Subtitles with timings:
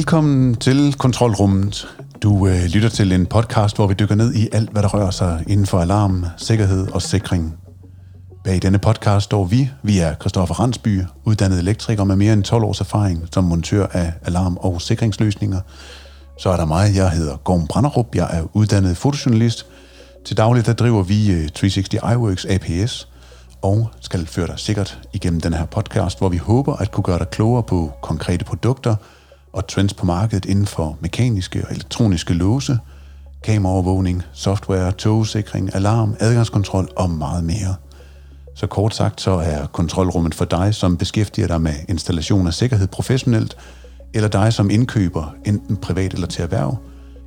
[0.00, 1.88] Velkommen til Kontrolrummet.
[2.22, 5.10] Du øh, lytter til en podcast, hvor vi dykker ned i alt, hvad der rører
[5.10, 7.54] sig inden for alarm, sikkerhed og sikring.
[8.44, 9.70] Bag denne podcast står vi.
[9.82, 14.12] Vi er Christoffer Randsby, uddannet elektriker med mere end 12 års erfaring som montør af
[14.22, 15.60] alarm- og sikringsløsninger.
[16.38, 19.66] Så er der mig, jeg hedder Gorm Branderup, jeg er uddannet fotojournalist.
[20.26, 23.08] Til dagligt der driver vi øh, 360 iWorks APS,
[23.62, 27.18] og skal føre dig sikkert igennem den her podcast, hvor vi håber at kunne gøre
[27.18, 28.94] dig klogere på konkrete produkter
[29.52, 32.78] og trends på markedet inden for mekaniske og elektroniske låse,
[33.42, 37.74] kameraovervågning, software, togsikring, alarm, adgangskontrol og meget mere.
[38.54, 42.86] Så kort sagt så er kontrolrummet for dig, som beskæftiger dig med installation af sikkerhed
[42.86, 43.56] professionelt,
[44.14, 46.76] eller dig som indkøber, enten privat eller til erhverv,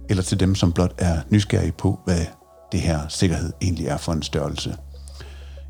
[0.09, 2.25] eller til dem, som blot er nysgerrige på, hvad
[2.71, 4.75] det her sikkerhed egentlig er for en størrelse.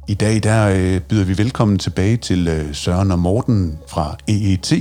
[0.07, 4.73] I dag der øh, byder vi velkommen tilbage til øh, Søren og Morten fra EET.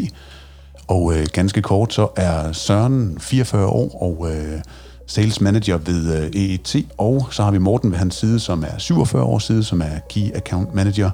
[0.89, 4.61] Og øh, ganske kort så er Søren 44 år og øh,
[5.07, 6.77] sales manager ved øh, EET.
[6.99, 9.99] Og så har vi Morten ved hans side, som er 47 år side, som er
[10.11, 11.11] key account manager.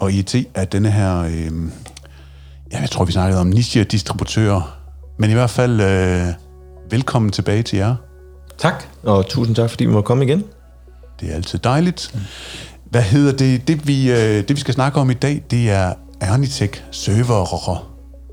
[0.00, 1.52] Og EET er denne her, øh,
[2.72, 4.76] ja, jeg tror vi snakkede om niche-distributører.
[5.18, 6.26] Men i hvert fald øh,
[6.90, 7.94] velkommen tilbage til jer.
[8.58, 10.44] Tak, og tusind tak, fordi vi må komme igen.
[11.20, 12.14] Det er altid dejligt.
[12.90, 13.68] Hvad hedder det?
[13.68, 17.89] Det vi, øh, det, vi skal snakke om i dag, det er Ernitech servere.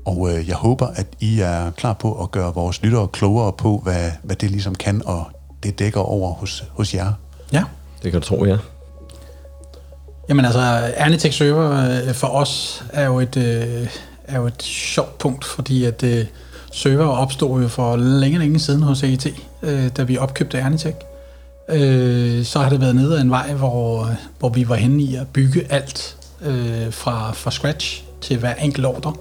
[0.08, 3.80] Og øh, jeg håber, at I er klar på at gøre vores lyttere klogere på,
[3.84, 5.24] hvad, hvad det ligesom kan, og
[5.62, 7.12] det dækker over hos, hos jer.
[7.52, 7.64] Ja.
[8.02, 8.56] Det kan du tro, ja.
[10.28, 10.60] Jamen altså,
[10.96, 13.88] Ernitech Server øh, for os er jo et, øh,
[14.24, 16.26] er jo et sjovt punkt, fordi at øh,
[16.72, 19.26] server opstod jo for længe, længe siden hos AET,
[19.62, 20.96] øh, da vi opkøbte Ernitech.
[21.68, 25.14] Øh, så har det været nede ad en vej, hvor, hvor vi var henne i
[25.14, 29.12] at bygge alt øh, fra, fra scratch til hver enkelt ordre.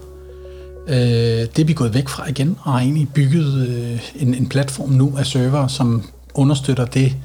[0.88, 4.50] Øh, det er vi gået væk fra igen, og har egentlig bygget øh, en, en
[4.50, 7.16] platform nu af server, som understøtter det.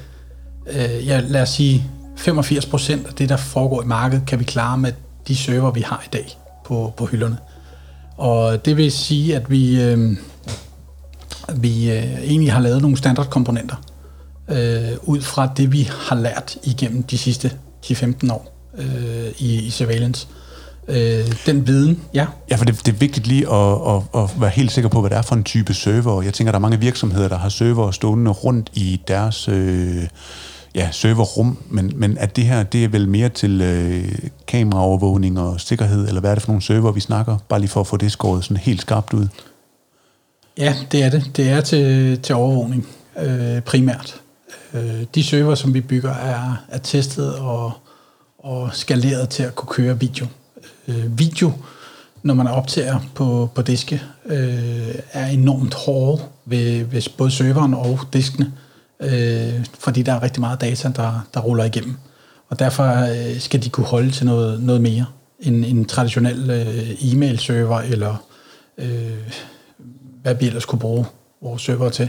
[0.73, 1.85] Øh, ja, lad os sige,
[2.19, 4.93] 85% af det, der foregår i markedet, kan vi klare med
[5.29, 7.37] de server, vi har i dag på, på hylderne.
[8.17, 10.17] Og det vil sige, at vi, øh,
[11.57, 13.77] vi øh, egentlig har lavet nogle standardkomponenter
[14.49, 17.53] øh, ud fra det, vi har lært igennem de sidste
[17.87, 20.27] 10-15 år øh, i, i surveillance.
[20.31, 20.42] Øh,
[21.47, 22.27] den viden, ja.
[22.51, 25.11] Ja, for det, det er vigtigt lige at, at, at være helt sikker på, hvad
[25.11, 26.23] det er for en type server.
[26.23, 30.09] Jeg tænker, der er mange virksomheder, der har server stående rundt i deres øh,
[30.75, 35.61] ja, serverrum, men, men at det her, det er vel mere til øh, kameraovervågning og
[35.61, 37.39] sikkerhed, eller hvad er det for nogle server, vi snakker?
[37.49, 39.29] Bare lige for at få det skåret sådan helt skarpt ud.
[40.59, 41.31] Ja, det er det.
[41.37, 42.87] Det er til, til overvågning
[43.23, 44.21] øh, primært.
[44.75, 47.73] Øh, de server, som vi bygger, er, er testet og,
[48.39, 50.27] og skaleret til at kunne køre video.
[50.89, 51.53] Øh, video,
[52.23, 58.01] når man optager på, på diske, øh, er enormt hårde ved, ved både serveren og
[58.13, 58.53] diskene,
[59.01, 61.97] øh, fordi der er rigtig meget data, der, der ruller igennem.
[62.49, 65.05] Og derfor øh, skal de kunne holde til noget, noget mere
[65.41, 68.25] end en traditionel øh, e-mail-server, eller
[68.79, 69.33] øh,
[70.23, 71.05] hvad vi ellers kunne bruge
[71.41, 72.09] vores server til.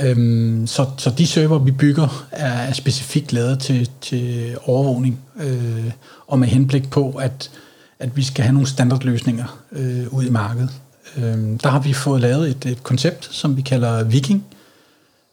[0.00, 5.90] Øhm, så, så de server, vi bygger, er, er specifikt lavet til, til overvågning, øh,
[6.26, 7.50] og med henblik på, at,
[7.98, 10.70] at vi skal have nogle standardløsninger øh, ud i markedet.
[11.16, 14.44] Øhm, der har vi fået lavet et, et koncept, som vi kalder Viking.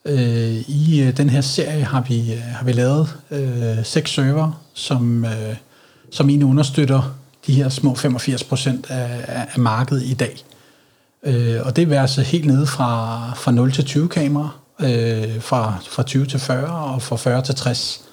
[0.05, 4.63] Øh, I øh, den her serie har vi, øh, har vi lavet øh, seks server,
[4.73, 5.55] som, øh,
[6.11, 7.15] som egentlig understøtter
[7.47, 10.43] de her små 85 procent af, af markedet i dag.
[11.23, 15.77] Øh, og det vil altså helt nede fra, fra 0 til 20 kameraer, øh, fra,
[15.89, 18.05] fra 20 til 40 og fra 40 til 60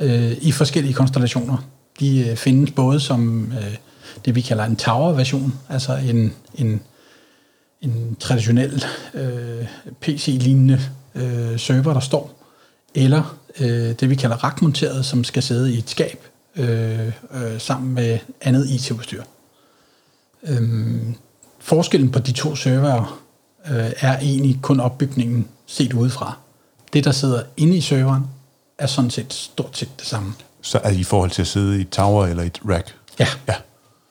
[0.00, 1.56] øh, i forskellige konstellationer.
[2.00, 3.76] De øh, findes både som øh,
[4.24, 6.80] det, vi kalder en tower-version, altså en, en,
[7.80, 9.66] en traditionel øh,
[10.00, 10.80] PC-lignende
[11.14, 12.38] øh, server, der står,
[12.94, 16.24] eller øh, det, vi kalder rackmonteret, som skal sidde i et skab
[16.56, 19.22] øh, øh, sammen med andet IT-udstyr.
[20.48, 20.98] Øh,
[21.60, 23.20] forskellen på de to server
[23.70, 26.36] øh, er egentlig kun opbygningen set udefra.
[26.92, 28.24] Det, der sidder inde i serveren,
[28.78, 30.34] er sådan set stort set det samme.
[30.62, 32.94] Så er I i forhold til at sidde i et tower eller et rack?
[33.18, 33.26] Ja.
[33.48, 33.54] Ja.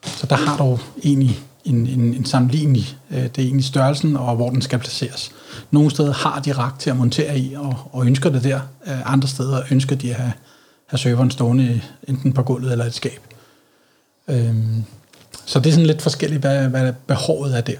[0.05, 4.35] Så der har du egentlig en, en, en sammenlignelig, øh, det er egentlig størrelsen og
[4.35, 5.31] hvor den skal placeres.
[5.71, 8.59] Nogle steder har de rak til at montere i og, og ønsker det der.
[8.87, 10.33] Øh, andre steder ønsker de at have,
[10.87, 13.21] have serveren stående enten på gulvet eller et skab.
[14.27, 14.83] Øhm,
[15.47, 17.77] så det er sådan lidt forskelligt, hvad, hvad behovet er der.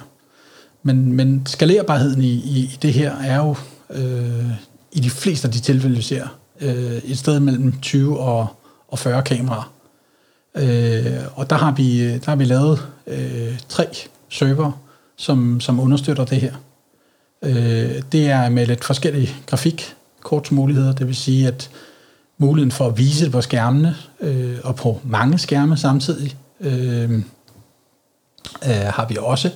[0.84, 3.56] Men, men skalerbarheden i, i, i det her er jo
[3.90, 4.52] øh,
[4.92, 6.28] i de fleste af de tilfælde, vi ser,
[6.62, 8.48] øh, et sted mellem 20 og,
[8.88, 9.74] og 40 kameraer.
[10.56, 13.86] Øh, og der har vi, der har vi lavet øh, tre
[14.30, 14.72] server,
[15.18, 16.54] som, som understøtter det her.
[17.42, 21.70] Øh, det er med lidt forskellige grafikkortsmuligheder, det vil sige, at
[22.38, 27.22] muligheden for at vise det på skærmene, øh, og på mange skærme samtidig, øh,
[28.66, 29.52] øh, har vi også.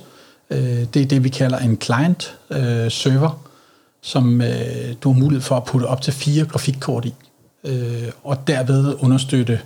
[0.50, 3.50] Øh, det er det, vi kalder en client-server, øh,
[4.02, 7.14] som øh, du har mulighed for at putte op til fire grafikkort i,
[7.64, 9.60] øh, og derved understøtte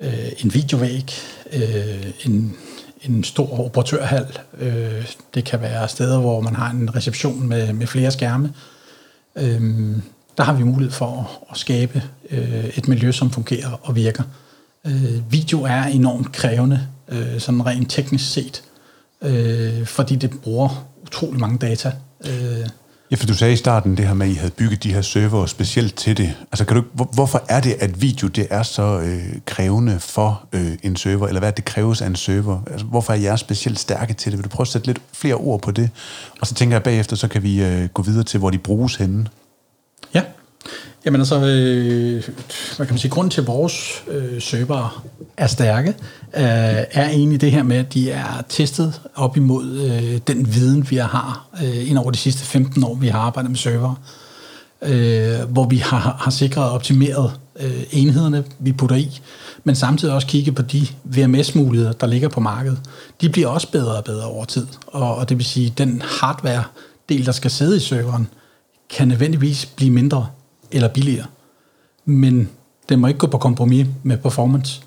[0.00, 1.12] øh, en videovæg,
[1.52, 2.56] øh, en,
[3.02, 4.38] en stor operatørhal.
[4.58, 8.54] Øh, det kan være steder, hvor man har en reception med, med flere skærme.
[9.36, 9.60] Øh,
[10.36, 14.22] der har vi mulighed for at, at skabe øh, et miljø, som fungerer og virker.
[14.86, 18.62] Øh, video er enormt krævende, øh, sådan rent teknisk set,
[19.22, 21.92] øh, fordi det bruger utrolig mange data.
[22.26, 22.68] Øh,
[23.10, 25.02] Ja, for du sagde i starten det her med, at I havde bygget de her
[25.02, 26.34] server specielt til det.
[26.52, 30.48] Altså, kan du, hvor, hvorfor er det, at video det er så øh, krævende for
[30.52, 32.60] øh, en server, eller hvad det kræves af en server?
[32.70, 34.38] Altså, hvorfor er jeg specielt stærke til det?
[34.38, 35.90] Vil du prøve at sætte lidt flere ord på det?
[36.40, 38.96] Og så tænker jeg bagefter, så kan vi øh, gå videre til, hvor de bruges
[38.96, 39.26] henne.
[40.14, 40.22] Ja,
[41.06, 42.24] Jamen altså, øh,
[42.76, 45.04] hvad kan man sige, grunden til, at vores øh, server
[45.36, 45.94] er stærke, øh,
[46.90, 50.96] er egentlig det her med, at de er testet op imod øh, den viden, vi
[50.96, 53.94] har øh, ind over de sidste 15 år, vi har arbejdet med server,
[54.82, 59.20] øh, hvor vi har, har sikret og optimeret øh, enhederne, vi putter i,
[59.64, 62.80] men samtidig også kigge på de VMS-muligheder, der ligger på markedet.
[63.20, 67.26] De bliver også bedre og bedre over tid, og, og det vil sige, den hardware-del,
[67.26, 68.28] der skal sidde i serveren,
[68.90, 70.26] kan nødvendigvis blive mindre
[70.76, 71.26] eller billigere.
[72.04, 72.48] Men
[72.88, 74.80] det må ikke gå på kompromis med performance.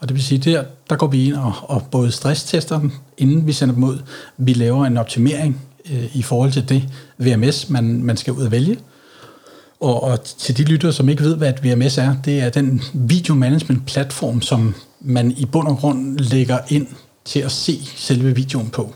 [0.00, 3.46] Og det vil sige, der, der går vi ind og, og både stresstester dem, inden
[3.46, 3.98] vi sender dem ud.
[4.36, 5.60] Vi laver en optimering
[5.90, 6.88] øh, i forhold til det
[7.18, 8.78] VMS, man, man skal ud og vælge.
[9.80, 12.82] Og, og til de lyttere, som ikke ved, hvad et VMS er, det er den
[12.94, 16.86] video management platform, som man i bund og grund lægger ind
[17.24, 18.94] til at se selve videoen på.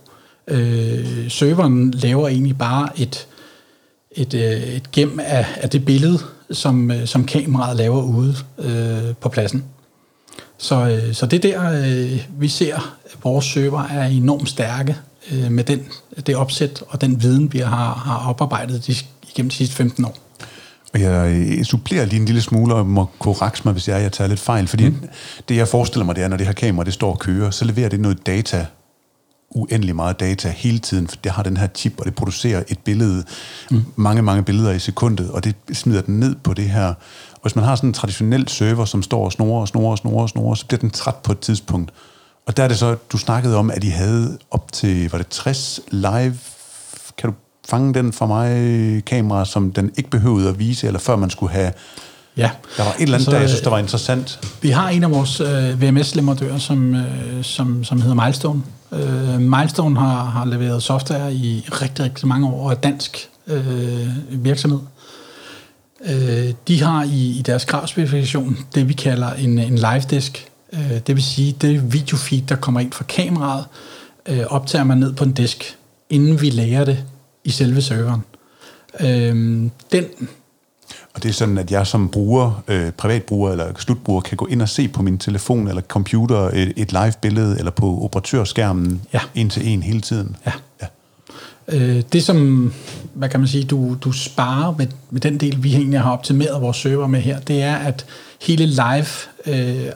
[0.49, 3.26] Øh, serveren laver egentlig bare et,
[4.16, 6.18] et, øh, et gem af, af det billede,
[6.50, 9.64] som, øh, som kameraet laver ude øh, på pladsen.
[10.58, 14.96] Så, øh, så det der, øh, vi ser, at vores server er enormt stærke
[15.32, 15.82] øh, med den,
[16.26, 18.94] det opsæt og den viden, vi har, har oparbejdet de,
[19.30, 20.16] igennem de sidste 15 år.
[20.94, 24.12] Og jeg øh, supplerer lige en lille smule, og må korrekse mig, hvis jeg, jeg
[24.12, 24.66] tager lidt fejl.
[24.66, 25.08] Fordi mm.
[25.48, 27.64] det, jeg forestiller mig, det er, når det her kamera det står og kører, så
[27.64, 28.66] leverer det noget data
[29.50, 32.79] uendelig meget data hele tiden, for det har den her chip, og det producerer et
[32.79, 33.25] billede,
[33.70, 33.85] mm.
[33.97, 36.87] mange, mange billeder i sekundet, og det smider den ned på det her.
[37.32, 39.99] Og hvis man har sådan en traditionel server, som står og snorer og snorer og
[39.99, 41.93] snorer og snorer, så bliver den træt på et tidspunkt.
[42.47, 45.29] Og der er det så, du snakkede om, at I havde op til, var det
[45.29, 46.38] 60 live,
[47.19, 47.35] kan du
[47.69, 51.52] fange den for mig, kamera, som den ikke behøvede at vise, eller før man skulle
[51.52, 51.73] have
[52.37, 52.50] Ja.
[52.76, 54.41] Der var et eller andet, så, der jeg synes, der var interessant.
[54.62, 57.05] Vi har en af vores øh, VMS-leverandører, som, øh,
[57.44, 58.62] som, som hedder Milestone.
[58.92, 64.08] Øh, Milestone har, har leveret software i rigtig, rigtig mange år, og er dansk øh,
[64.31, 64.81] virksomhed.
[66.04, 70.48] Øh, de har i, i deres kravspecifikation det, vi kalder en, en live disk.
[70.72, 73.64] Øh, det vil sige, det videofeed, der kommer ind fra kameraet,
[74.26, 75.76] øh, optager man ned på en disk,
[76.10, 77.04] inden vi lærer det
[77.44, 78.25] i selve serveren.
[79.00, 80.04] Øh, den
[81.14, 84.62] og det er sådan, at jeg som bruger, øh, privatbruger eller slutbruger, kan gå ind
[84.62, 89.20] og se på min telefon eller computer et, et live-billede eller på operatørskærmen ja.
[89.35, 90.37] en til en hele tiden.
[90.47, 90.52] Ja.
[90.82, 90.87] ja.
[91.68, 92.73] Øh, det som,
[93.14, 96.62] hvad kan man sige, du, du sparer med, med den del, vi egentlig har optimeret
[96.62, 98.06] vores server med her, det er, at
[98.40, 99.06] hele live
[99.47, 99.92] øh,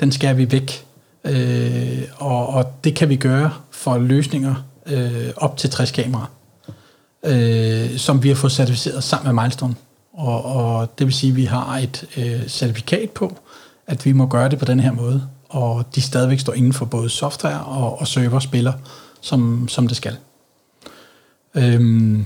[0.00, 0.84] den skal vi væk.
[1.24, 4.54] Øh, og, og det kan vi gøre for løsninger
[4.86, 6.37] øh, op til 60 kameraer
[7.26, 9.74] øh, som vi har fået certificeret sammen med Milestone.
[10.12, 13.38] Og, og det vil sige, at vi har et øh, certifikat på,
[13.86, 16.84] at vi må gøre det på den her måde, og de stadigvæk står inden for
[16.84, 18.72] både software og, og server spiller,
[19.20, 20.16] som, som det skal.
[21.54, 22.24] Øhm,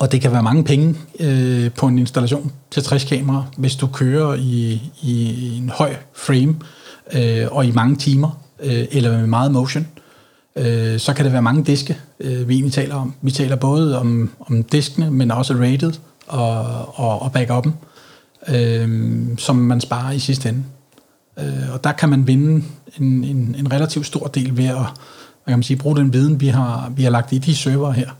[0.00, 3.86] og det kan være mange penge øh, på en installation til 60 kameraer, hvis du
[3.86, 6.56] kører i, i en høj frame
[7.12, 10.05] øh, og i mange timer, øh, eller med meget motion øh,
[10.98, 13.14] så kan det være mange diske, øh, vi egentlig taler om.
[13.22, 15.92] Vi taler både om, om diskene, men også rated
[16.26, 16.64] og,
[16.98, 17.74] og, og backupen,
[18.48, 20.64] øh, som man sparer i sidste ende.
[21.38, 22.64] Øh, og der kan man vinde
[23.00, 24.86] en, en, en relativt stor del ved at
[25.46, 27.92] hvad kan man sige, bruge den viden, vi har, vi har lagt i de server
[27.92, 28.10] her,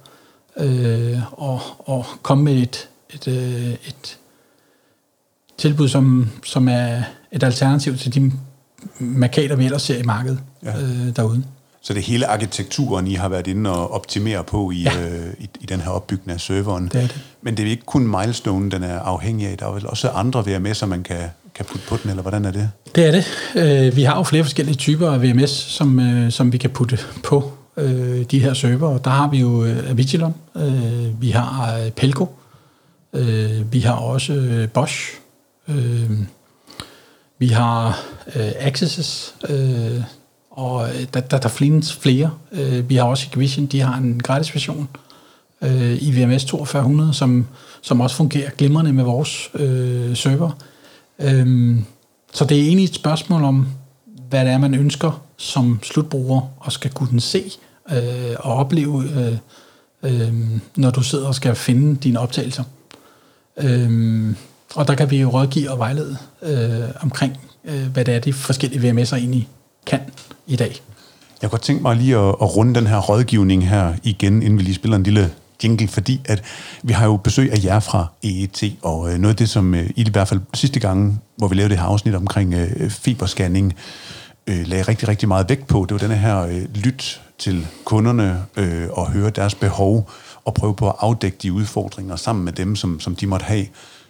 [0.57, 4.19] øh, og, og komme med et, et, øh, et
[5.59, 7.03] tilbud, som, som er
[7.33, 8.33] et alternativ til de
[8.99, 10.83] markader, vi ellers ser i markedet ja.
[10.83, 11.45] øh, derude.
[11.87, 15.01] Så det hele arkitekturen, I har været inde og optimere på i, ja.
[15.01, 16.85] øh, i, i den her opbygning af serveren.
[16.85, 17.21] Det det.
[17.43, 19.59] Men det er ikke kun Milestone, den er afhængig af.
[19.59, 21.21] Der er vel også andre VMS'er, man kan,
[21.55, 22.71] kan putte på den, eller hvordan er det?
[22.95, 23.27] Det er det.
[23.57, 26.99] Øh, vi har jo flere forskellige typer af VMS, som, øh, som vi kan putte
[27.25, 28.99] på øh, de her server.
[28.99, 32.29] Der har vi jo øh, Avigilon, øh, vi har øh, Pelco,
[33.13, 35.13] øh, vi har også øh, Bosch,
[35.69, 36.11] øh,
[37.39, 38.01] vi har
[38.37, 40.01] øh, Accesses, øh,
[40.57, 42.31] og øh, der, der, der findes flere.
[42.53, 44.89] Øh, vi har også Equivision, de har en gratis version
[45.63, 47.47] øh, i VMS 4200, som,
[47.83, 50.51] som også fungerer glimrende med vores øh, server.
[51.19, 51.77] Øh,
[52.33, 53.67] så det er egentlig et spørgsmål om,
[54.29, 57.53] hvad det er, man ønsker som slutbruger og skal kunne se
[57.91, 59.39] øh, og opleve, øh,
[60.03, 60.35] øh,
[60.77, 62.65] når du sidder og skal finde dine optagelser.
[63.57, 64.35] Øh,
[64.75, 68.33] og der kan vi jo rådgive og vejlede øh, omkring, øh, hvad det er, de
[68.33, 69.49] forskellige VMS'er egentlig
[69.87, 70.01] kan
[70.47, 70.83] i dag.
[71.43, 74.59] Jeg kunne godt tænke mig lige at, at runde den her rådgivning her igen, inden
[74.59, 75.31] vi lige spiller en lille
[75.65, 76.43] jingle, fordi at
[76.83, 79.91] vi har jo besøg af jer fra EET, og øh, noget af det, som øh,
[79.97, 83.75] i hvert fald sidste gang, hvor vi lavede det her afsnit omkring øh, fiberscanning,
[84.47, 88.43] øh, lagde rigtig, rigtig meget vægt på, det var denne her øh, lyt til kunderne
[88.57, 90.11] øh, og høre deres behov
[90.45, 93.67] og prøve på at afdække de udfordringer sammen med dem, som, som de måtte have.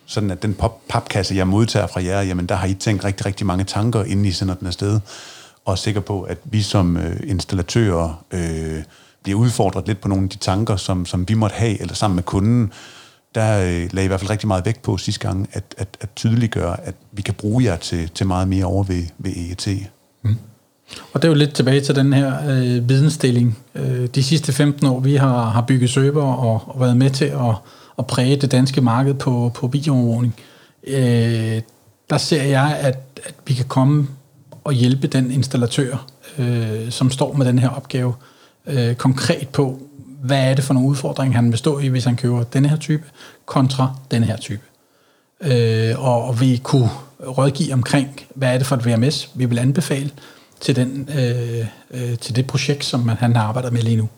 [0.07, 3.27] Sådan at den pop, papkasse, jeg modtager fra jer, jamen der har I tænkt rigtig,
[3.27, 5.01] rigtig mange tanker, inden I sender den afsted,
[5.67, 8.83] og er sikker på, at vi som øh, installatører øh,
[9.23, 12.15] bliver udfordret lidt på nogle af de tanker, som, som vi måtte have, eller sammen
[12.15, 12.73] med kunden,
[13.35, 16.09] der øh, lagde I hvert fald rigtig meget vægt på sidste gang, at, at, at
[16.17, 19.69] tydeliggøre, at vi kan bruge jer til, til meget mere over ved, ved EET.
[20.23, 20.37] Mm.
[21.13, 23.59] Og det er jo lidt tilbage til den her øh, vidensdeling.
[23.75, 27.25] Øh, de sidste 15 år, vi har, har bygget server og, og været med til
[27.25, 27.55] at,
[27.99, 30.35] at præge det danske marked på, på videoovervågning.
[30.87, 31.61] Øh,
[32.11, 34.09] der ser jeg, at, at vi kan komme
[34.67, 36.07] og hjælpe den installatør,
[36.39, 38.15] øh, som står med den her opgave,
[38.67, 39.81] øh, konkret på,
[40.23, 42.77] hvad er det for nogle udfordringer, han vil stå i, hvis han køber denne her
[42.77, 43.05] type,
[43.45, 44.63] kontra denne her type.
[45.41, 50.11] Øh, og, vi kunne rådgive omkring, hvad er det for et VMS, vi vil anbefale
[50.61, 54.09] til, den, øh, øh, til det projekt, som han arbejder med lige nu.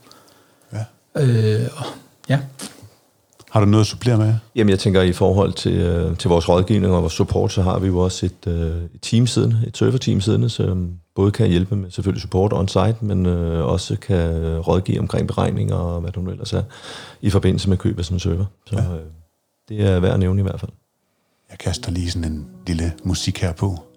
[0.72, 0.84] Ja.
[1.22, 1.84] Øh, og,
[2.28, 2.38] ja.
[3.50, 4.34] Har du noget at supplere med?
[4.54, 7.78] Jamen, jeg tænker, i forhold til, øh, til vores rådgivning og vores support, så har
[7.78, 11.76] vi jo også et, øh, et team siddende, et server-team siddende, som både kan hjælpe
[11.76, 16.30] med selvfølgelig support on-site, men øh, også kan rådgive omkring beregninger og hvad du nu
[16.30, 16.62] ellers er,
[17.20, 18.44] i forbindelse med køb af sådan en server.
[18.66, 18.94] Så ja.
[18.94, 19.00] øh,
[19.68, 20.70] det er værd at nævne i hvert fald.
[21.50, 23.87] Jeg kaster lige sådan en lille musik her på.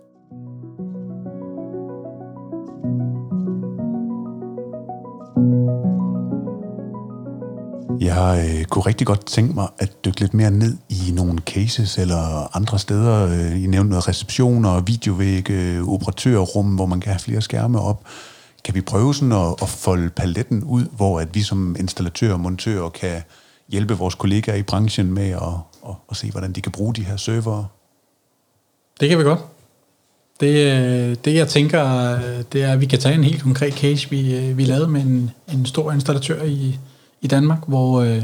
[8.01, 11.97] Jeg øh, kunne rigtig godt tænke mig at dykke lidt mere ned i nogle cases
[11.97, 13.27] eller andre steder.
[13.27, 18.03] Øh, I nævnte noget receptioner, videovægge, øh, operatørrum, hvor man kan have flere skærme op.
[18.63, 22.39] Kan vi prøve sådan at, at folde paletten ud, hvor at vi som installatører og
[22.39, 23.21] montører kan
[23.69, 25.41] hjælpe vores kollegaer i branchen med at,
[25.87, 27.67] at, at se, hvordan de kan bruge de her servere?
[28.99, 29.39] Det kan vi godt.
[30.39, 31.83] Det, øh, det jeg tænker,
[32.53, 35.31] det er, at vi kan tage en helt konkret case, vi, vi lavede med en,
[35.53, 36.79] en stor installatør i,
[37.21, 38.23] i Danmark, hvor øh,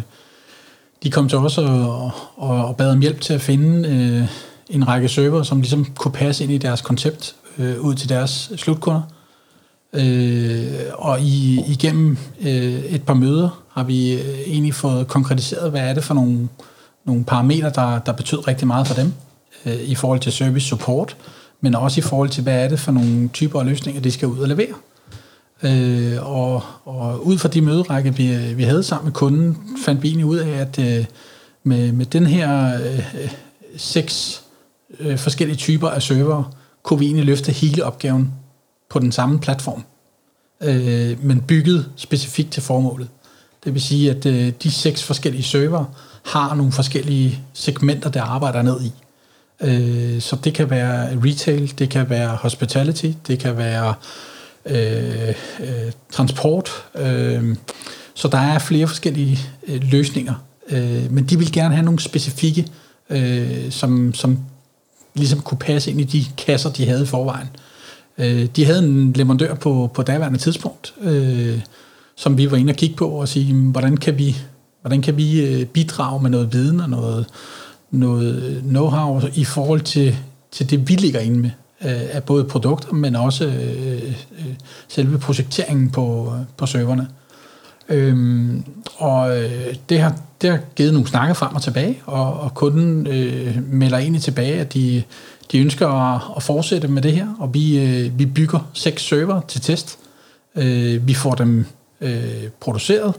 [1.03, 4.27] de kom til os og, og, og bad om hjælp til at finde øh,
[4.69, 8.51] en række server, som ligesom kunne passe ind i deres koncept øh, ud til deres
[8.55, 9.01] slutkunder.
[9.93, 15.81] Øh, og i, igennem øh, et par møder har vi øh, egentlig fået konkretiseret, hvad
[15.81, 16.47] er det for nogle,
[17.05, 19.13] nogle parametre, der, der betyder rigtig meget for dem
[19.65, 21.17] øh, i forhold til service support,
[21.61, 24.27] men også i forhold til, hvad er det for nogle typer af løsninger, de skal
[24.27, 24.73] ud og levere.
[25.63, 30.07] Øh, og, og ud fra de møderække, vi, vi havde sammen med kunden, fandt vi
[30.07, 31.05] egentlig ud af, at øh,
[31.63, 33.31] med, med den her øh,
[33.77, 34.41] seks
[34.99, 36.43] øh, forskellige typer af server,
[36.83, 38.33] kunne vi egentlig løfte hele opgaven
[38.89, 39.83] på den samme platform,
[40.63, 43.07] øh, men bygget specifikt til formålet.
[43.63, 45.85] Det vil sige, at øh, de seks forskellige server
[46.25, 48.91] har nogle forskellige segmenter, der arbejder ned i.
[49.61, 53.93] Øh, så det kan være retail, det kan være hospitality, det kan være øh,
[54.69, 56.69] Øh, øh, transport.
[56.95, 57.55] Øh,
[58.13, 60.33] så der er flere forskellige øh, løsninger,
[60.69, 62.67] øh, men de vil gerne have nogle specifikke,
[63.09, 64.39] øh, som, som
[65.15, 67.47] ligesom kunne passe ind i de kasser, de havde i forvejen.
[68.17, 71.61] Øh, de havde en leverandør på, på daværende tidspunkt, øh,
[72.15, 74.37] som vi var inde og kigge på og sige, hvordan kan vi,
[74.81, 77.25] hvordan kan vi øh, bidrage med noget viden og noget,
[77.91, 80.17] noget know-how i forhold til,
[80.51, 81.49] til det, vi ligger inde med
[81.81, 84.53] øh, af både produkter, men også øh, øh,
[84.87, 87.07] selve projekteringen på, på serverne.
[87.89, 88.63] Øhm,
[88.97, 93.07] og øh, det har, det har givet nogle snakke frem og tilbage, og, og kunden
[93.07, 95.03] øh, melder egentlig tilbage, at de,
[95.51, 99.41] de ønsker at, at fortsætte med det her, og vi, øh, vi bygger seks server
[99.47, 99.99] til test.
[100.55, 101.65] Øh, vi får dem
[102.01, 103.13] øh, produceret,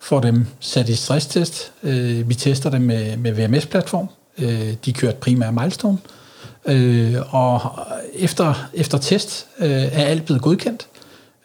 [0.00, 5.12] får dem sat i stresstest, øh, vi tester dem med, med VMS-platform, øh, de kører
[5.12, 6.17] primært milestone, Øh,
[6.68, 7.78] Øh, og
[8.14, 10.86] efter, efter test øh, er alt blevet godkendt.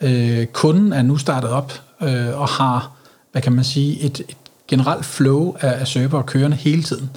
[0.01, 2.91] Øh, kunden er nu startet op øh, og har,
[3.31, 4.37] hvad kan man sige, et, et
[4.67, 7.09] generelt flow af, af server kørende hele tiden.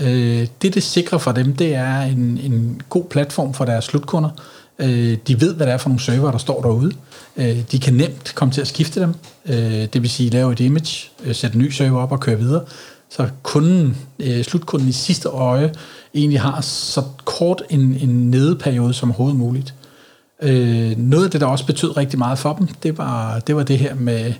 [0.00, 4.30] Øh, det, det sikrer for dem, det er en, en god platform for deres slutkunder.
[4.78, 6.92] Øh, de ved, hvad det er for nogle server, der står derude.
[7.36, 9.14] Øh, de kan nemt komme til at skifte dem.
[9.46, 12.38] Øh, det vil sige, lave et image, øh, sætte en ny server op og køre
[12.38, 12.64] videre.
[13.10, 15.72] Så kunden, øh, slutkunden i sidste øje
[16.14, 19.74] egentlig har så kort en, en nedeperiode som overhovedet muligt.
[20.42, 23.62] Øh, noget af det, der også betød rigtig meget for dem, det var det, var
[23.62, 24.32] det her med,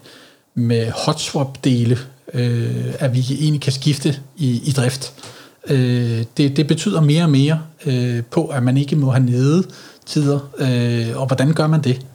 [0.55, 1.99] med hotswap-dele,
[2.35, 5.13] øh, at vi egentlig kan skifte i, i drift.
[5.69, 9.65] Øh, det, det betyder mere og mere øh, på, at man ikke må have nede
[10.07, 12.07] tider, øh, og hvordan gør man det?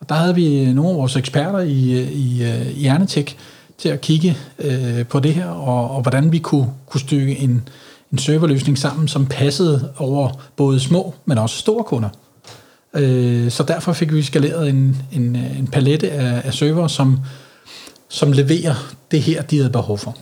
[0.00, 3.36] Og der havde vi øh, nogle af vores eksperter i, øh, i, øh, i Hjernetek
[3.78, 7.68] til at kigge øh, på det her, og, og hvordan vi kunne, kunne stykke en,
[8.14, 12.08] en serverløsning sammen, som passede over både små, men også store kunder.
[12.94, 17.18] Øh, så derfor fik vi skaleret en, en, en palette af, af server, som,
[18.08, 20.16] som leverer det her, de havde behov for.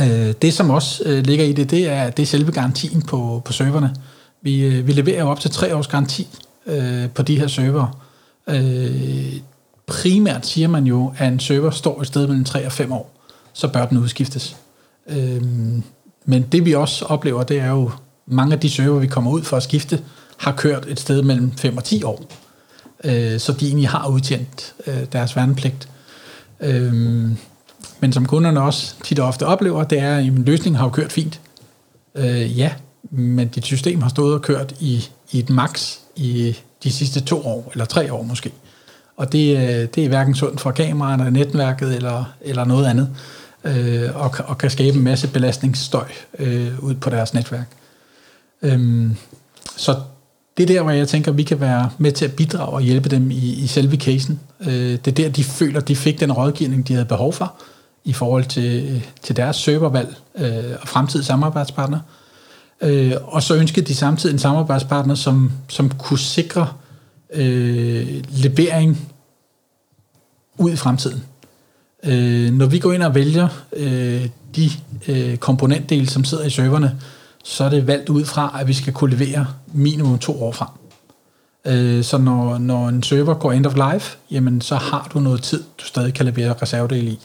[0.00, 3.42] Øh, det, som også øh, ligger i det, det er, det er selve garantien på,
[3.44, 3.94] på serverne.
[4.42, 6.28] Vi, øh, vi leverer jo op til tre års garanti
[6.66, 8.04] øh, på de her server.
[8.48, 9.32] Øh,
[9.86, 13.10] primært siger man jo, at en server står et sted mellem 3 og 5 år,
[13.52, 14.56] så bør den udskiftes.
[15.06, 15.42] Øh,
[16.24, 17.90] men det vi også oplever, det er jo,
[18.26, 20.00] mange af de server, vi kommer ud for at skifte,
[20.36, 22.24] har kørt et sted mellem 5 og 10 år.
[23.04, 25.88] Øh, så de egentlig har udtjent øh, deres værnepligt.
[26.60, 26.92] Øh,
[28.00, 31.12] men som kunderne også tit og ofte oplever, det er, at løsningen har jo kørt
[31.12, 31.40] fint.
[32.14, 32.72] Øh, ja,
[33.10, 37.46] men dit system har stået og kørt i, i et max i de sidste to
[37.46, 38.52] år, eller tre år måske.
[39.16, 43.16] Og det, øh, det er hverken sundt for kameraerne, netværket eller, eller noget andet,
[43.64, 46.08] øh, og, og kan skabe en masse belastningsstøj
[46.38, 47.68] øh, ud på deres netværk.
[48.62, 49.16] Øhm,
[49.76, 49.96] så
[50.56, 52.80] det er der, hvor jeg tænker, at vi kan være med til at bidrage og
[52.80, 54.40] hjælpe dem i, i selve casen.
[54.60, 57.54] Øh, det er der, de føler, at de fik den rådgivning, de havde behov for
[58.04, 62.02] i forhold til, til deres servervalg øh, og fremtidige samarbejdspartnere.
[62.80, 66.68] Øh, og så ønskede de samtidig en samarbejdspartner, som, som kunne sikre
[67.34, 69.12] øh, levering
[70.58, 71.24] ud i fremtiden.
[72.06, 74.70] Øh, når vi går ind og vælger øh, de
[75.08, 76.98] øh, komponentdele, som sidder i serverne,
[77.44, 80.68] så er det valgt ud fra, at vi skal kunne levere minimum to år frem.
[81.66, 85.42] Øh, så når, når en server går end of life, jamen så har du noget
[85.42, 87.18] tid, du stadig kan levere reservedele i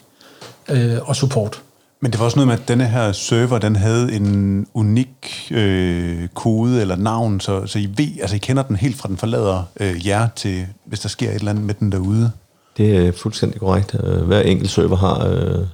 [0.68, 1.62] øh, og support.
[2.02, 6.28] Men det var også noget med, at denne her server, den havde en unik øh,
[6.34, 9.62] kode eller navn, så, så I ved, altså I kender den helt fra den forlader
[9.80, 12.32] øh, jer til, hvis der sker et eller andet med den derude.
[12.76, 13.96] Det er fuldstændig korrekt.
[14.04, 15.66] Øh, hver enkelt server har øh,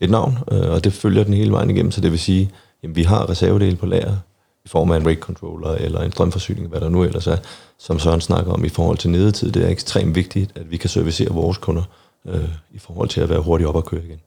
[0.00, 2.50] et navn, øh, og det følger den hele vejen igennem, så det vil sige,
[2.82, 4.16] at vi har reservedele på lager
[4.64, 7.36] i form af en rate controller eller en strømforsyning, hvad der nu ellers er,
[7.78, 9.52] som Søren snakker om i forhold til nedetid.
[9.52, 11.82] Det er ekstremt vigtigt, at vi kan servicere vores kunder
[12.26, 14.20] øh, i forhold til at være hurtigt op og køre igen.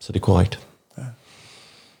[0.00, 0.60] Så det er korrekt.
[0.98, 1.02] Ja.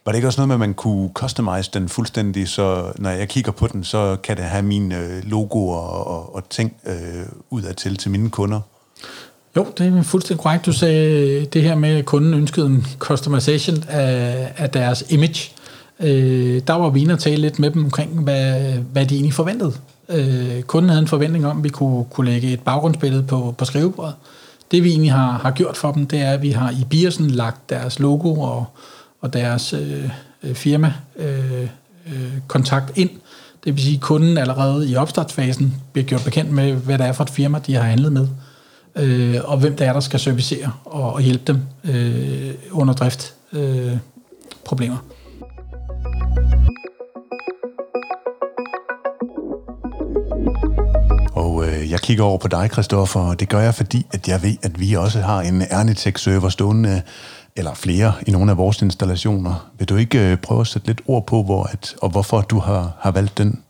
[0.04, 3.28] Var det ikke også noget med, at man kunne customize den fuldstændig, så når jeg
[3.28, 7.74] kigger på den, så kan det have mine øh, logoer og, og ting øh, udad
[7.74, 8.60] til til mine kunder?
[9.56, 10.66] Jo, det er fuldstændig korrekt.
[10.66, 15.52] Du sagde øh, det her med, at kunden ønskede en customization af, af deres image.
[16.00, 19.34] Øh, der var vi inde og tale lidt med dem omkring, hvad, hvad de egentlig
[19.34, 19.72] forventede.
[20.08, 23.64] Øh, kunden havde en forventning om, at vi kunne, kunne lægge et baggrundsbillede på, på
[23.64, 24.14] skrivebordet.
[24.70, 27.30] Det vi egentlig har, har gjort for dem, det er, at vi har i Biersen
[27.30, 28.64] lagt deres logo og,
[29.20, 30.10] og deres øh,
[30.42, 31.62] øh, firma øh,
[32.06, 33.10] øh, kontakt ind.
[33.64, 37.12] Det vil sige, at kunden allerede i opstartsfasen bliver gjort bekendt med, hvad det er
[37.12, 38.28] for et firma, de har handlet med, øh,
[38.96, 43.34] øh, og hvem det er, der skal servicere og, og hjælpe dem øh, under drift
[43.52, 43.96] øh,
[44.64, 44.96] problemer.
[51.32, 54.42] Og øh, jeg kigger over på dig, Christoffer, og det gør jeg, fordi at jeg
[54.42, 57.02] ved, at vi også har en Ernitech-server stående,
[57.56, 59.70] eller flere i nogle af vores installationer.
[59.78, 62.58] Vil du ikke øh, prøve at sætte lidt ord på, hvor at, og hvorfor du
[62.58, 63.62] har, har valgt den?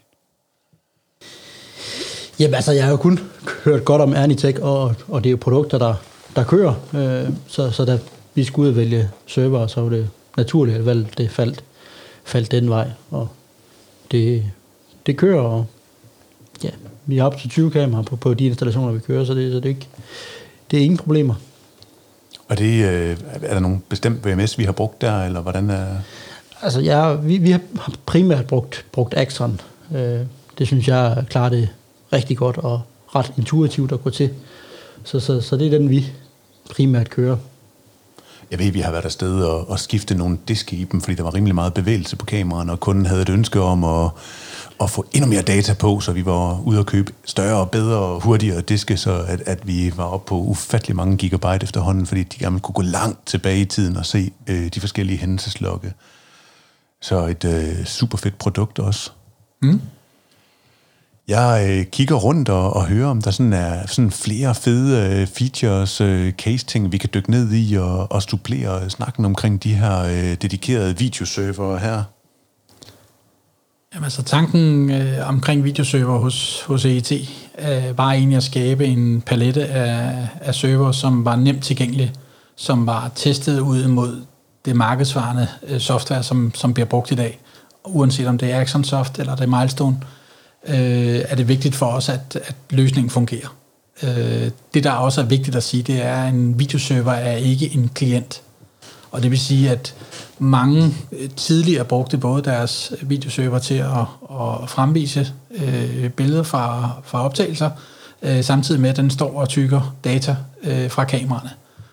[2.41, 3.19] Jamen altså, jeg har jo kun
[3.65, 5.95] hørt godt om Ernitech, og, og det er jo produkter, der,
[6.37, 6.75] der kører.
[6.95, 7.99] Øh, så, så da
[8.35, 11.65] vi skulle ud og vælge server, så var det naturligt, at valget det faldt,
[12.25, 12.91] faldt den vej.
[13.11, 13.29] Og
[14.11, 14.45] det,
[15.07, 15.67] det kører, og
[16.65, 16.71] ja,
[17.07, 19.61] vi har op til 20 kameraer på, på de installationer, vi kører, så det, så
[19.61, 19.89] det, ikke,
[20.71, 21.35] det er ingen problemer.
[22.49, 25.87] Og det, øh, er der nogen bestemt VMS, vi har brugt der, eller hvordan er...
[26.63, 27.61] Altså, ja, vi, vi har
[28.07, 29.61] primært brugt, brugt Axon.
[29.95, 30.21] Øh,
[30.59, 31.69] det synes jeg klarer det
[32.13, 32.81] rigtig godt og
[33.15, 34.31] ret intuitivt at gå til.
[35.05, 36.07] Så, så, så det er den, vi
[36.71, 37.37] primært kører.
[38.51, 41.23] Jeg ved, vi har været afsted og, og skifte nogle diske i dem, fordi der
[41.23, 44.11] var rimelig meget bevægelse på kameraerne, og kunden havde et ønske om at,
[44.81, 47.97] at få endnu mere data på, så vi var ude at købe større og bedre
[47.97, 52.23] og hurtigere diske, så at, at vi var oppe på ufattelig mange gigabyte efterhånden, fordi
[52.23, 55.93] de gerne kunne gå langt tilbage i tiden og se øh, de forskellige hændelseslokke.
[57.01, 59.11] Så et øh, super fedt produkt også.
[59.63, 59.81] Mm.
[61.29, 65.27] Jeg øh, kigger rundt og, og hører, om der sådan er sådan flere fede øh,
[65.27, 70.03] features, øh, case-ting, vi kan dykke ned i og, og stuplere snakken omkring de her
[70.03, 72.03] øh, dedikerede videoserver her.
[73.95, 77.13] Jamen altså tanken øh, omkring videoserver hos, hos EET
[77.59, 82.13] øh, var egentlig at skabe en palette af, af server, som var nemt tilgængelig,
[82.57, 84.25] som var testet ud mod
[84.65, 87.41] det markedsvarende øh, software, som, som bliver brugt i dag.
[87.85, 90.07] Uanset om det er Axonsoft eller det er Milestone, øh,
[90.69, 93.57] øh, er det vigtigt for os, at, at løsningen fungerer.
[94.03, 97.75] Øh, det, der også er vigtigt at sige, det er, at en videoserver er ikke
[97.75, 98.43] en klient.
[99.11, 99.95] Og det vil sige, at
[100.39, 107.25] mange øh, tidligere brugte både deres videoserver til at, at fremvise øh, billeder fra, fra
[107.25, 107.71] optagelser,
[108.23, 111.51] øh, samtidig med, at den står og tykker data øh, fra kameraerne.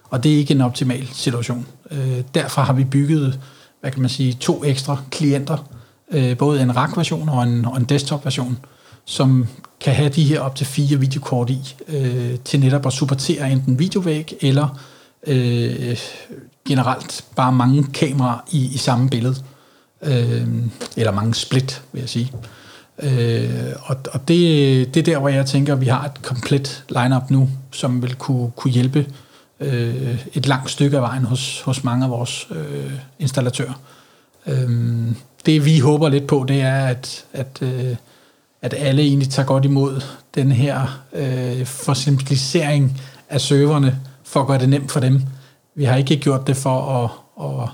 [0.09, 1.67] Og det er ikke en optimal situation.
[1.91, 3.39] Øh, derfor har vi bygget,
[3.81, 5.57] hvad kan man sige, to ekstra klienter,
[6.11, 8.57] øh, både en rack-version og en, og en desktop-version,
[9.05, 9.47] som
[9.81, 13.79] kan have de her op til fire videokort i, øh, til netop at supportere enten
[13.79, 14.79] videovæg eller
[15.27, 15.97] øh,
[16.67, 19.35] generelt bare mange kameraer i, i samme billede.
[20.01, 20.47] Øh,
[20.97, 22.31] eller mange split, vil jeg sige.
[23.03, 26.83] Øh, og og det, det er der, hvor jeg tænker, at vi har et komplet
[26.89, 29.07] lineup nu, som vil kunne, kunne hjælpe
[29.59, 33.81] øh, et langt stykke af vejen hos, hos mange af vores øh, installatører.
[34.47, 35.11] Øh,
[35.47, 37.95] det vi håber lidt på, det er, at, at, øh,
[38.61, 40.01] at alle egentlig tager godt imod
[40.35, 45.21] den her øh, forsimplificering af serverne, for at gøre det nemt for dem.
[45.75, 47.09] Vi har ikke gjort det for at,
[47.45, 47.69] at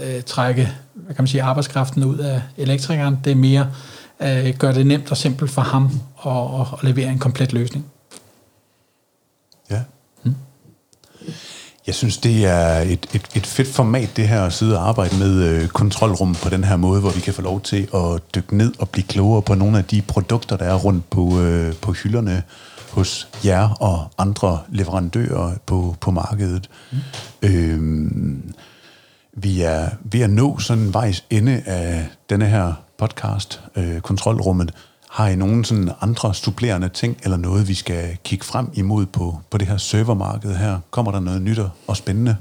[0.00, 3.18] øh, trække hvad kan man sige, arbejdskraften ud af elektrikeren.
[3.24, 3.72] Det er mere
[4.18, 5.90] at øh, gøre det nemt og simpelt for ham
[6.26, 7.84] at, at levere en komplet løsning.
[9.70, 9.80] Ja.
[10.22, 10.34] Hmm.
[11.86, 15.18] Jeg synes, det er et, et, et fedt format, det her at sidde og arbejde
[15.18, 18.56] med øh, kontrolrum på den her måde, hvor vi kan få lov til at dykke
[18.56, 21.92] ned og blive klogere på nogle af de produkter, der er rundt på, øh, på
[21.92, 22.42] hylderne
[22.90, 26.70] hos jer og andre leverandører på, på markedet.
[26.92, 26.98] Mm.
[27.42, 28.54] Øhm,
[29.32, 34.72] vi er ved at nå sådan vejs ende af denne her podcast, øh, Kontrolrummet.
[35.14, 39.38] Har I nogen sådan andre supplerende ting, eller noget, vi skal kigge frem imod på,
[39.50, 40.78] på det her servermarked her?
[40.90, 42.36] Kommer der noget nyt og spændende?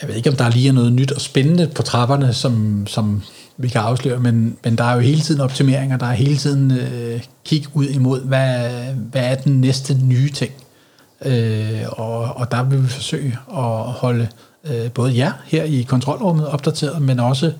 [0.00, 3.22] Jeg ved ikke, om der lige er noget nyt og spændende på trapperne, som, som
[3.56, 6.70] vi kan afsløre, men, men der er jo hele tiden optimeringer, der er hele tiden
[6.70, 10.52] øh, kig ud imod, hvad, hvad er den næste nye ting.
[11.24, 14.28] Øh, og, og der vil vi forsøge at holde
[14.64, 17.52] øh, både jer her i kontrolrummet opdateret, men også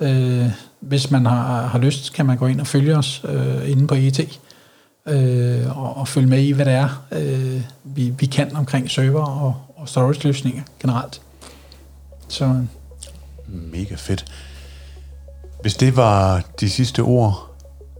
[0.00, 0.50] øh,
[0.88, 3.94] hvis man har, har lyst, kan man gå ind og følge os øh, inde på
[3.94, 4.40] ET
[5.08, 9.24] øh, og, og følge med i, hvad det er, øh, vi, vi kan omkring server
[9.24, 11.20] og, og storage-løsninger generelt.
[12.28, 12.62] Så øh.
[13.72, 14.24] Mega fedt.
[15.62, 17.50] Hvis det var de sidste ord,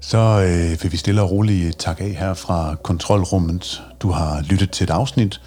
[0.01, 3.83] så øh, vil vi stille og roligt takke af her fra kontrolrummet.
[4.01, 5.41] Du har lyttet til et afsnit,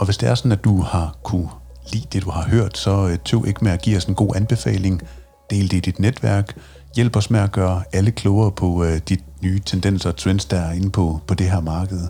[0.00, 1.48] og hvis det er sådan, at du har kunne
[1.92, 4.36] lide det, du har hørt, så øh, tøv ikke med at give os en god
[4.36, 5.02] anbefaling.
[5.50, 6.56] Del det i dit netværk.
[6.96, 10.56] Hjælp os med at gøre alle klogere på øh, de nye tendenser og trends, der
[10.60, 12.08] er inde på, på det her marked.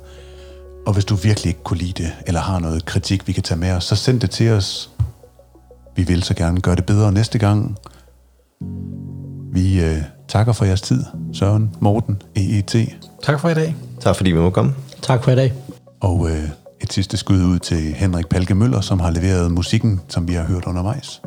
[0.86, 3.58] Og hvis du virkelig ikke kunne lide det, eller har noget kritik, vi kan tage
[3.58, 4.90] med os, så send det til os.
[5.96, 7.78] Vi vil så gerne gøre det bedre næste gang.
[9.52, 9.96] Vi øh,
[10.28, 12.76] takker for jeres tid, Søren, Morten, EET.
[13.22, 13.76] tak for i dag.
[14.00, 14.74] Tak fordi vi må komme.
[15.02, 15.52] Tak for i dag.
[16.00, 16.48] Og øh,
[16.80, 20.44] et sidste skud ud til Henrik Palke Møller, som har leveret musikken, som vi har
[20.44, 21.20] hørt undervejs.